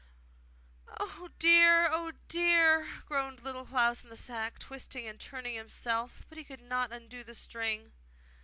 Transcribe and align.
'Oh, 0.99 1.29
dear! 1.37 1.87
oh, 1.87 2.13
dear!' 2.27 2.87
groaned 3.07 3.43
Little 3.43 3.65
Klaus 3.67 4.01
in 4.03 4.09
the 4.09 4.17
sack, 4.17 4.57
twisting 4.57 5.05
and 5.05 5.19
turning 5.19 5.53
himself. 5.53 6.25
But 6.27 6.39
he 6.39 6.43
could 6.43 6.63
not 6.63 6.91
undo 6.91 7.23
the 7.23 7.35
string. 7.35 7.91